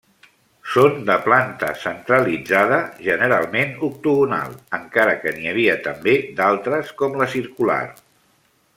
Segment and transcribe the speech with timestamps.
[0.75, 7.83] Són de planta centralitzada, generalment octogonal, encara que n'hi havia també d'altres com la circular.